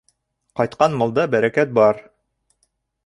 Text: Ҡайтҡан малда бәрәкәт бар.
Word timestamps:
Ҡайтҡан 0.59 0.95
малда 1.01 1.27
бәрәкәт 1.35 1.77
бар. 1.81 2.01